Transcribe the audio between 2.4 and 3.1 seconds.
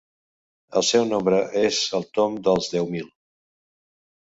dels deu mil.